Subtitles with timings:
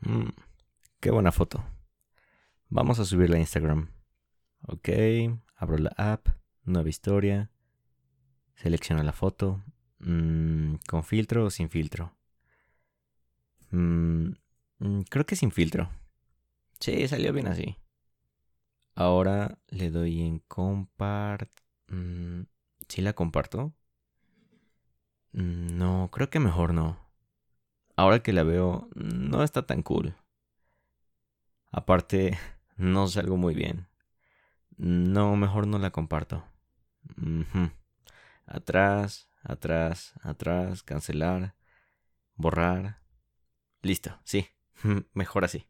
[0.00, 0.28] Mm,
[1.00, 1.62] qué buena foto.
[2.68, 3.90] Vamos a subirla a Instagram.
[4.66, 4.88] Ok,
[5.56, 6.28] abro la app,
[6.64, 7.50] nueva historia.
[8.54, 9.62] Selecciono la foto.
[9.98, 12.16] Mm, ¿Con filtro o sin filtro?
[13.70, 14.32] Mm,
[15.08, 15.90] creo que sin filtro.
[16.78, 17.76] Sí, salió bien así.
[18.94, 21.50] Ahora le doy en compart.
[22.88, 23.74] ¿Sí la comparto?
[25.32, 27.09] No, creo que mejor no
[28.00, 30.14] ahora que la veo, no está tan cool.
[31.70, 32.38] Aparte,
[32.76, 33.88] no salgo muy bien.
[34.78, 36.42] No, mejor no la comparto.
[38.46, 41.54] Atrás, atrás, atrás, cancelar,
[42.36, 43.02] borrar.
[43.82, 44.48] Listo, sí,
[45.12, 45.66] mejor así.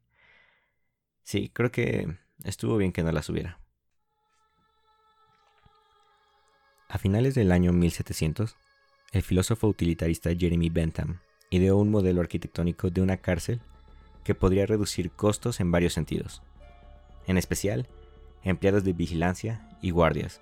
[1.22, 3.60] Sí, creo que estuvo bien que no la subiera.
[6.88, 8.56] A finales del año 1700,
[9.12, 11.20] el filósofo utilitarista Jeremy Bentham
[11.50, 13.60] ideó un modelo arquitectónico de una cárcel
[14.24, 16.42] que podría reducir costos en varios sentidos,
[17.26, 17.88] en especial
[18.42, 20.40] empleados de vigilancia y guardias.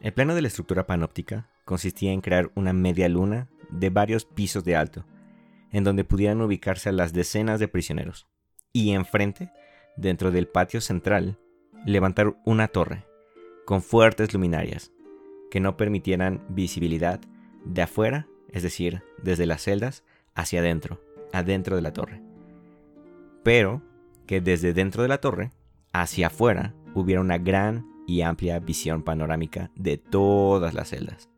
[0.00, 4.64] El plano de la estructura panóptica consistía en crear una media luna de varios pisos
[4.64, 5.04] de alto,
[5.72, 8.26] en donde pudieran ubicarse a las decenas de prisioneros,
[8.72, 9.52] y enfrente,
[9.96, 11.38] dentro del patio central,
[11.84, 13.04] levantar una torre,
[13.66, 14.90] con fuertes luminarias,
[15.50, 17.20] que no permitieran visibilidad
[17.64, 21.00] de afuera es decir, desde las celdas hacia adentro,
[21.32, 22.22] adentro de la torre.
[23.42, 23.82] Pero
[24.26, 25.50] que desde dentro de la torre,
[25.92, 31.28] hacia afuera, hubiera una gran y amplia visión panorámica de todas las celdas.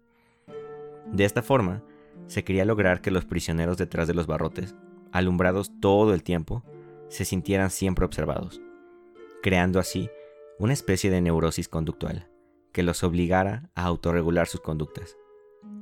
[1.11, 1.83] De esta forma,
[2.27, 4.75] se quería lograr que los prisioneros detrás de los barrotes,
[5.11, 6.65] alumbrados todo el tiempo,
[7.09, 8.61] se sintieran siempre observados,
[9.43, 10.11] creando así
[10.59, 12.29] una especie de neurosis conductual
[12.73, 15.17] que los obligara a autorregular sus conductas.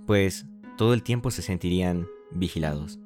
[0.07, 0.47] Pues
[0.81, 2.99] todo el tiempo se sentirían vigilados.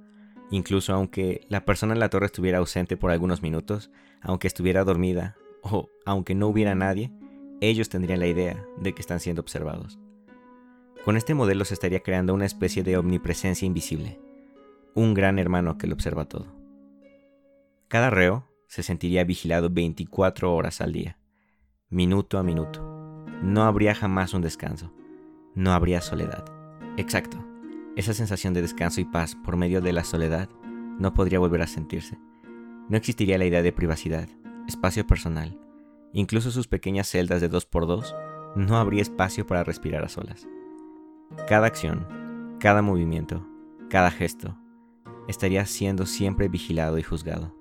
[0.52, 3.90] Incluso aunque la persona en la torre estuviera ausente por algunos minutos,
[4.20, 7.10] aunque estuviera dormida o aunque no hubiera nadie,
[7.60, 9.98] ellos tendrían la idea de que están siendo observados.
[11.04, 14.20] Con este modelo se estaría creando una especie de omnipresencia invisible,
[14.94, 16.46] un gran hermano que lo observa todo.
[17.88, 21.18] Cada reo se sentiría vigilado 24 horas al día,
[21.88, 23.26] minuto a minuto.
[23.42, 24.92] No habría jamás un descanso,
[25.56, 26.44] no habría soledad.
[26.96, 27.44] Exacto,
[27.96, 30.48] esa sensación de descanso y paz por medio de la soledad
[30.98, 32.18] no podría volver a sentirse.
[32.88, 34.28] No existiría la idea de privacidad,
[34.66, 35.58] espacio personal.
[36.12, 38.14] Incluso sus pequeñas celdas de dos por dos
[38.56, 40.46] no habría espacio para respirar a solas.
[41.48, 43.46] Cada acción, cada movimiento,
[43.88, 44.56] cada gesto
[45.28, 47.54] estaría siendo siempre vigilado y juzgado.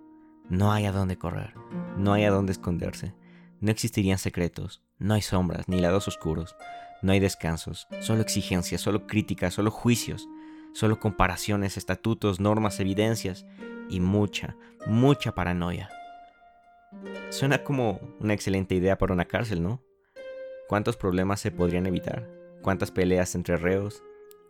[0.49, 1.53] No hay a dónde correr,
[1.97, 3.13] no hay a dónde esconderse,
[3.59, 6.55] no existirían secretos, no hay sombras ni lados oscuros,
[7.03, 10.27] no hay descansos, solo exigencias, solo críticas, solo juicios,
[10.71, 13.45] solo comparaciones, estatutos, normas, evidencias
[13.89, 14.55] y mucha,
[14.87, 15.89] mucha paranoia.
[17.29, 19.81] Suena como una excelente idea para una cárcel, ¿no?
[20.69, 22.29] ¿Cuántos problemas se podrían evitar?
[22.61, 24.01] ¿Cuántas peleas entre reos?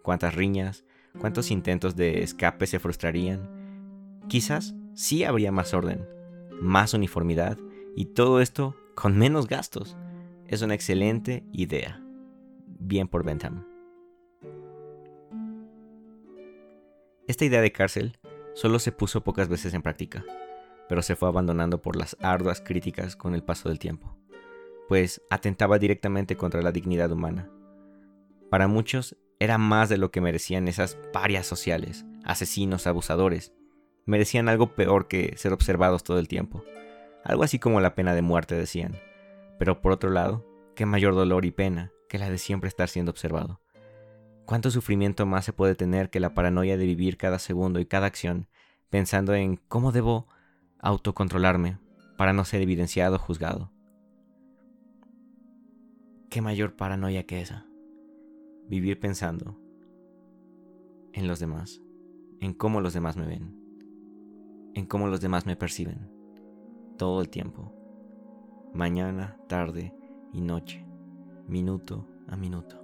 [0.03, 0.85] ¿Cuántas riñas?
[1.19, 4.21] ¿Cuántos intentos de escape se frustrarían?
[4.27, 6.07] Quizás sí habría más orden,
[6.61, 7.57] más uniformidad
[7.95, 9.97] y todo esto con menos gastos.
[10.47, 12.02] Es una excelente idea
[12.87, 13.65] bien por Bentham.
[17.27, 18.17] Esta idea de cárcel
[18.53, 20.23] solo se puso pocas veces en práctica,
[20.89, 24.17] pero se fue abandonando por las arduas críticas con el paso del tiempo,
[24.89, 27.49] pues atentaba directamente contra la dignidad humana.
[28.49, 33.53] Para muchos era más de lo que merecían esas parias sociales, asesinos, abusadores.
[34.05, 36.63] Merecían algo peor que ser observados todo el tiempo.
[37.23, 38.99] Algo así como la pena de muerte, decían.
[39.57, 40.45] Pero por otro lado,
[40.75, 43.59] qué mayor dolor y pena que la de siempre estar siendo observado.
[44.45, 48.05] ¿Cuánto sufrimiento más se puede tener que la paranoia de vivir cada segundo y cada
[48.05, 48.47] acción
[48.91, 50.27] pensando en cómo debo
[50.77, 51.79] autocontrolarme
[52.15, 53.71] para no ser evidenciado o juzgado?
[56.29, 57.65] ¿Qué mayor paranoia que esa?
[58.67, 59.59] Vivir pensando
[61.13, 61.81] en los demás,
[62.41, 63.57] en cómo los demás me ven,
[64.75, 66.11] en cómo los demás me perciben,
[66.95, 67.73] todo el tiempo,
[68.71, 69.95] mañana, tarde
[70.31, 70.92] y noche
[71.47, 72.79] minuto a minuto.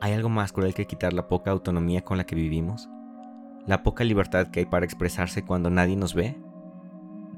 [0.00, 2.88] ¿Hay algo más cruel que quitar la poca autonomía con la que vivimos?
[3.66, 6.40] ¿La poca libertad que hay para expresarse cuando nadie nos ve?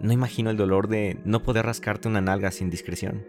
[0.01, 3.25] No imagino el dolor de no poder rascarte una nalga sin discreción,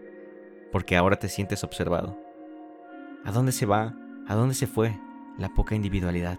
[0.70, 2.16] porque ahora te sientes observado.
[3.24, 3.94] ¿A dónde se va?
[4.28, 4.96] ¿A dónde se fue
[5.36, 6.38] la poca individualidad?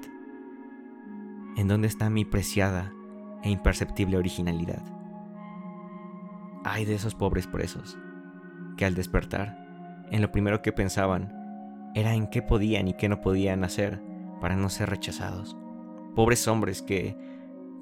[1.58, 2.94] ¿En dónde está mi preciada
[3.44, 4.95] e imperceptible originalidad?
[6.68, 7.96] Ay de esos pobres presos,
[8.76, 9.56] que al despertar,
[10.10, 14.02] en lo primero que pensaban era en qué podían y qué no podían hacer
[14.42, 15.56] para no ser rechazados,
[16.16, 17.16] pobres hombres que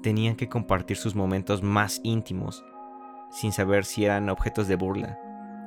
[0.02, 2.62] tenían que compartir sus momentos más íntimos
[3.30, 5.18] sin saber si eran objetos de burla,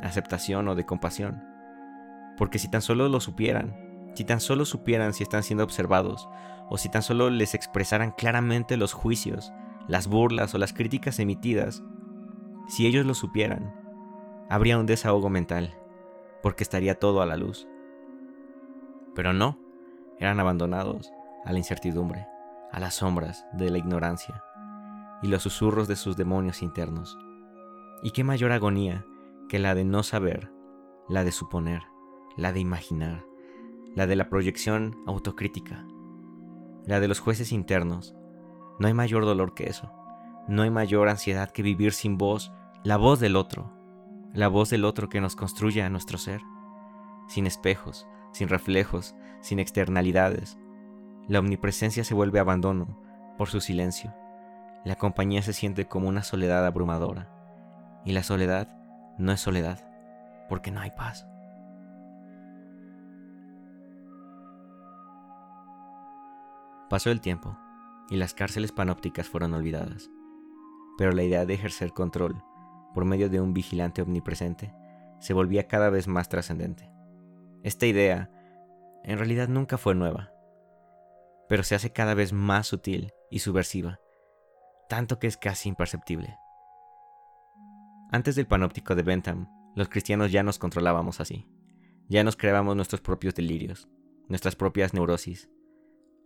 [0.04, 1.44] aceptación o de compasión.
[2.38, 3.76] Porque si tan solo lo supieran,
[4.14, 6.30] si tan solo supieran si están siendo observados,
[6.70, 9.54] o si tan solo les expresaran claramente los juicios,
[9.88, 11.82] las burlas o las críticas emitidas,
[12.68, 13.74] si ellos lo supieran,
[14.50, 15.78] habría un desahogo mental,
[16.44, 17.68] porque estaría todo a la luz.
[19.16, 19.60] Pero no,
[20.20, 21.12] eran abandonados
[21.46, 22.28] a la incertidumbre,
[22.72, 24.44] a las sombras de la ignorancia
[25.22, 27.18] y los susurros de sus demonios internos.
[28.04, 29.06] ¿Y qué mayor agonía
[29.50, 30.52] que la de no saber,
[31.08, 31.84] la de suponer,
[32.36, 33.26] la de imaginar,
[33.96, 35.86] la de la proyección autocrítica,
[36.86, 38.16] la de los jueces internos?
[38.80, 39.92] No hay mayor dolor que eso.
[40.48, 42.54] No hay mayor ansiedad que vivir sin voz,
[42.84, 43.74] la voz del otro,
[44.34, 46.42] la voz del otro que nos construye a nuestro ser,
[47.28, 50.58] sin espejos, sin reflejos, sin externalidades.
[51.28, 53.02] La omnipresencia se vuelve abandono
[53.38, 54.14] por su silencio.
[54.86, 57.30] La compañía se siente como una soledad abrumadora.
[58.06, 58.70] Y la soledad
[59.18, 59.86] no es soledad,
[60.48, 61.28] porque no hay paz.
[66.90, 67.58] Pasó el tiempo,
[68.10, 70.10] y las cárceles panópticas fueron olvidadas.
[70.98, 72.44] Pero la idea de ejercer control
[72.94, 74.74] por medio de un vigilante omnipresente
[75.20, 76.92] se volvía cada vez más trascendente.
[77.64, 78.30] Esta idea
[79.04, 80.32] en realidad nunca fue nueva,
[81.48, 84.00] pero se hace cada vez más sutil y subversiva,
[84.90, 86.38] tanto que es casi imperceptible.
[88.12, 91.48] Antes del panóptico de Bentham, los cristianos ya nos controlábamos así.
[92.10, 93.90] Ya nos creábamos nuestros propios delirios,
[94.30, 95.50] nuestras propias neurosis.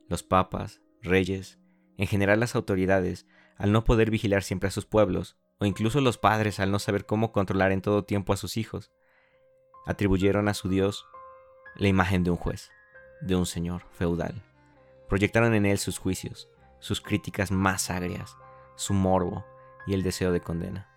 [0.07, 1.59] Los papas, reyes,
[1.97, 3.27] en general las autoridades,
[3.57, 7.05] al no poder vigilar siempre a sus pueblos, o incluso los padres al no saber
[7.05, 8.91] cómo controlar en todo tiempo a sus hijos,
[9.85, 11.05] atribuyeron a su Dios
[11.75, 12.71] la imagen de un juez,
[13.21, 14.43] de un señor feudal.
[15.07, 16.49] Proyectaron en él sus juicios,
[16.79, 18.37] sus críticas más agrias,
[18.75, 19.45] su morbo
[19.85, 20.87] y el deseo de condena.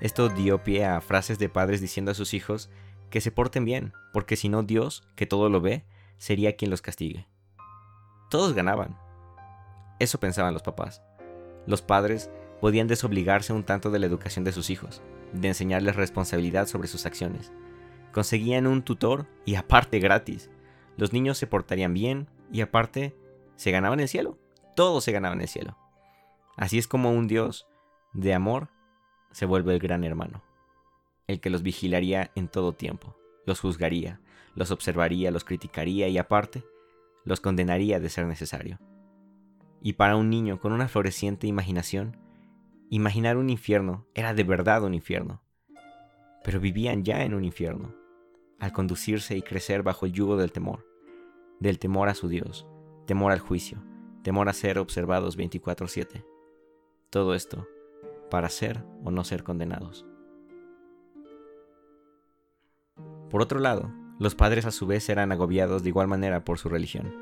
[0.00, 2.70] Esto dio pie a frases de padres diciendo a sus hijos
[3.10, 5.84] que se porten bien, porque si no Dios, que todo lo ve,
[6.18, 7.28] sería quien los castigue.
[8.30, 8.98] Todos ganaban.
[10.02, 11.00] Eso pensaban los papás.
[11.64, 12.28] Los padres
[12.60, 15.00] podían desobligarse un tanto de la educación de sus hijos,
[15.32, 17.52] de enseñarles responsabilidad sobre sus acciones,
[18.10, 20.50] conseguían un tutor y aparte gratis.
[20.96, 23.14] Los niños se portarían bien y aparte
[23.54, 24.40] se ganaban el cielo.
[24.74, 25.78] Todos se ganaban el cielo.
[26.56, 27.68] Así es como un Dios
[28.12, 28.70] de amor
[29.30, 30.42] se vuelve el gran hermano,
[31.28, 33.16] el que los vigilaría en todo tiempo,
[33.46, 34.20] los juzgaría,
[34.56, 36.64] los observaría, los criticaría y aparte
[37.24, 38.80] los condenaría de ser necesario.
[39.82, 42.16] Y para un niño con una floreciente imaginación,
[42.88, 45.42] imaginar un infierno era de verdad un infierno,
[46.44, 47.92] pero vivían ya en un infierno
[48.60, 50.86] al conducirse y crecer bajo el yugo del temor,
[51.58, 52.64] del temor a su Dios,
[53.06, 53.82] temor al juicio,
[54.22, 56.24] temor a ser observados 24/7.
[57.10, 57.66] Todo esto
[58.30, 60.06] para ser o no ser condenados.
[63.30, 66.68] Por otro lado, los padres a su vez eran agobiados de igual manera por su
[66.68, 67.12] religión,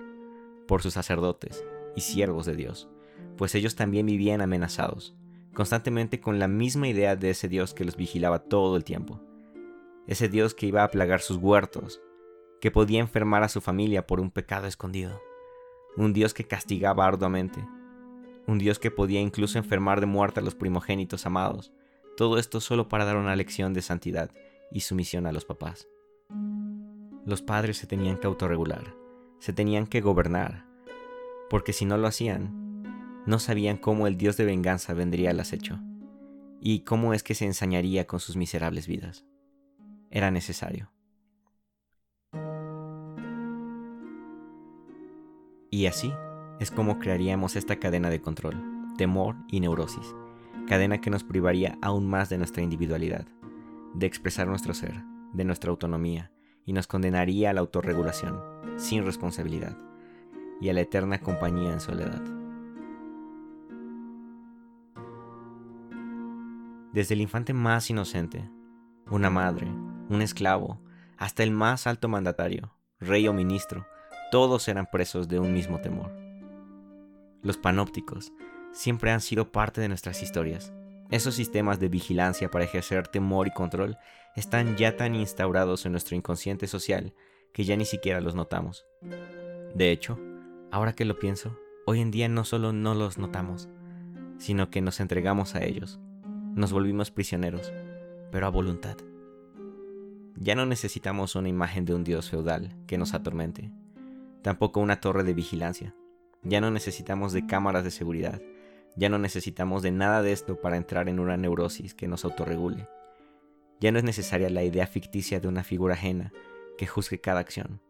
[0.66, 1.64] por sus sacerdotes
[1.96, 2.88] y siervos de Dios,
[3.36, 5.16] pues ellos también vivían amenazados,
[5.54, 9.20] constantemente con la misma idea de ese Dios que los vigilaba todo el tiempo.
[10.06, 12.00] Ese Dios que iba a plagar sus huertos,
[12.60, 15.20] que podía enfermar a su familia por un pecado escondido,
[15.96, 17.66] un Dios que castigaba arduamente,
[18.46, 21.72] un Dios que podía incluso enfermar de muerte a los primogénitos amados,
[22.16, 24.30] todo esto solo para dar una lección de santidad
[24.70, 25.88] y sumisión a los papás.
[27.24, 28.94] Los padres se tenían que autorregular,
[29.38, 30.69] se tenían que gobernar,
[31.50, 35.78] porque si no lo hacían, no sabían cómo el Dios de venganza vendría al acecho,
[36.60, 39.26] y cómo es que se ensañaría con sus miserables vidas
[40.10, 40.90] era necesario.
[45.70, 46.12] Y así
[46.58, 48.60] es como crearíamos esta cadena de control,
[48.98, 50.14] temor y neurosis,
[50.66, 53.26] cadena que nos privaría aún más de nuestra individualidad,
[53.94, 55.02] de expresar nuestro ser,
[55.32, 56.32] de nuestra autonomía,
[56.66, 58.40] y nos condenaría a la autorregulación,
[58.76, 59.76] sin responsabilidad,
[60.60, 62.22] y a la eterna compañía en soledad.
[66.92, 68.50] Desde el infante más inocente,
[69.08, 69.68] una madre,
[70.08, 70.80] un esclavo,
[71.16, 73.86] hasta el más alto mandatario, rey o ministro,
[74.30, 76.10] todos eran presos de un mismo temor.
[77.42, 78.32] Los panópticos
[78.72, 80.72] siempre han sido parte de nuestras historias.
[81.10, 83.96] Esos sistemas de vigilancia para ejercer temor y control
[84.36, 87.14] están ya tan instaurados en nuestro inconsciente social
[87.52, 88.84] que ya ni siquiera los notamos.
[89.74, 90.18] De hecho,
[90.70, 93.68] ahora que lo pienso, hoy en día no solo no los notamos,
[94.38, 96.00] sino que nos entregamos a ellos.
[96.54, 97.72] Nos volvimos prisioneros,
[98.30, 98.96] pero a voluntad.
[100.36, 103.70] Ya no necesitamos una imagen de un dios feudal que nos atormente.
[104.42, 105.94] tampoco una torre de vigilancia.
[106.42, 108.40] Ya no necesitamos de cámaras de seguridad,
[108.96, 112.88] ya no necesitamos de nada de esto para entrar en una neurosis que nos autorregule.
[113.80, 116.32] Ya no es necesaria la idea ficticia de una figura ajena
[116.78, 117.82] que juzgue cada acción.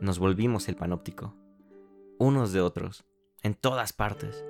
[0.00, 1.34] Nos volvimos el panóptico,
[2.18, 3.04] unos de otros,
[3.42, 4.44] en todas partes,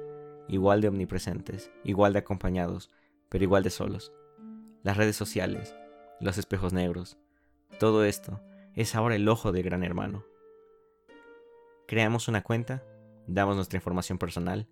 [0.48, 2.90] igual de omnipresentes, igual de acompañados,
[3.28, 4.12] pero igual de solos.
[4.82, 5.74] Las redes sociales,
[6.20, 7.18] los espejos negros,
[7.78, 8.40] todo esto
[8.74, 10.24] es ahora el ojo del gran hermano.
[11.86, 12.84] Creamos una cuenta,
[13.26, 14.68] damos nuestra información personal,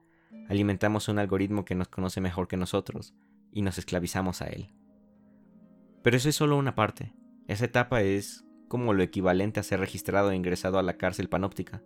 [0.48, 3.14] alimentamos un algoritmo que nos conoce mejor que nosotros
[3.52, 4.72] y nos esclavizamos a él.
[6.02, 7.12] Pero eso es solo una parte.
[7.46, 11.82] Esa etapa es como lo equivalente a ser registrado e ingresado a la cárcel panóptica.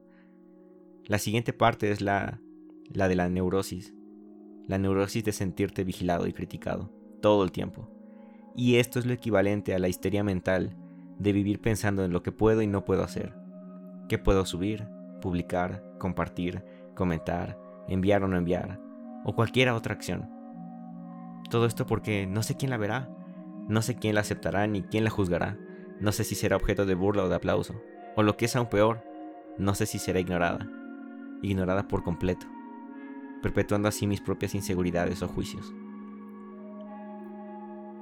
[1.10, 2.40] La siguiente parte es la,
[2.88, 3.92] la de la neurosis.
[4.68, 7.90] La neurosis de sentirte vigilado y criticado todo el tiempo.
[8.54, 10.76] Y esto es lo equivalente a la histeria mental
[11.18, 13.34] de vivir pensando en lo que puedo y no puedo hacer.
[14.08, 14.86] ¿Qué puedo subir,
[15.20, 16.62] publicar, compartir,
[16.94, 18.80] comentar, enviar o no enviar?
[19.24, 20.30] O cualquier otra acción.
[21.50, 23.10] Todo esto porque no sé quién la verá,
[23.66, 25.58] no sé quién la aceptará ni quién la juzgará,
[25.98, 27.82] no sé si será objeto de burla o de aplauso,
[28.14, 29.02] o lo que es aún peor,
[29.58, 30.68] no sé si será ignorada,
[31.42, 32.46] ignorada por completo,
[33.42, 35.74] perpetuando así mis propias inseguridades o juicios.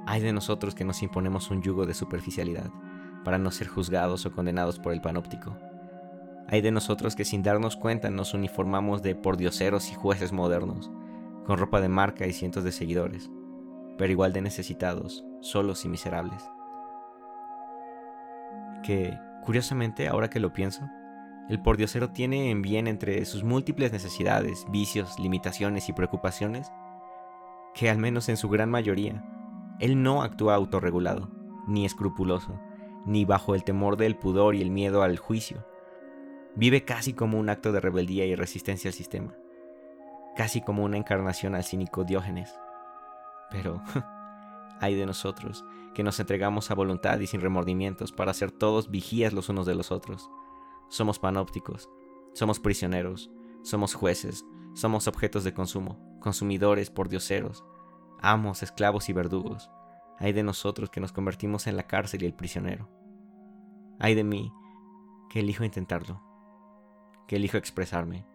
[0.06, 2.70] Hay de nosotros que nos imponemos un yugo de superficialidad
[3.24, 5.56] para no ser juzgados o condenados por el panóptico.
[6.48, 10.90] Hay de nosotros que sin darnos cuenta nos uniformamos de pordioseros y jueces modernos,
[11.44, 13.30] con ropa de marca y cientos de seguidores,
[13.98, 16.42] pero igual de necesitados, solos y miserables.
[18.82, 20.88] Que, curiosamente, ahora que lo pienso,
[21.48, 26.70] el pordiosero tiene en bien entre sus múltiples necesidades, vicios, limitaciones y preocupaciones,
[27.74, 29.24] que al menos en su gran mayoría
[29.80, 31.30] él no actúa autorregulado,
[31.66, 32.60] ni escrupuloso,
[33.06, 35.64] ni bajo el temor del pudor y el miedo al juicio.
[36.54, 39.34] Vive casi como un acto de rebeldía y resistencia al sistema,
[40.36, 42.58] casi como una encarnación al cínico Diógenes.
[43.50, 43.80] Pero
[44.80, 45.64] hay de nosotros
[45.94, 49.76] que nos entregamos a voluntad y sin remordimientos para ser todos vigías los unos de
[49.76, 50.28] los otros.
[50.88, 51.90] Somos panópticos,
[52.32, 53.30] somos prisioneros,
[53.62, 57.64] somos jueces, somos objetos de consumo, consumidores por dioseros,
[58.20, 59.70] amos, esclavos y verdugos.
[60.18, 62.88] Hay de nosotros que nos convertimos en la cárcel y el prisionero.
[63.98, 64.52] Hay de mí
[65.30, 66.22] que elijo intentarlo,
[67.26, 68.26] que elijo expresarme.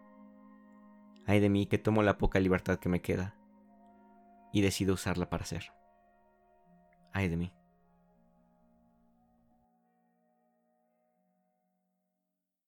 [1.26, 3.36] Hay de mí que tomo la poca libertad que me queda
[4.52, 5.74] y decido usarla para ser.
[7.12, 7.54] Hay de mí.